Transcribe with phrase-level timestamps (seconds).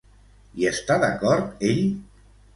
[0.61, 1.85] Hi està d'acord ell?